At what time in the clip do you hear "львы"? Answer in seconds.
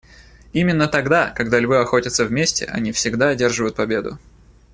1.59-1.77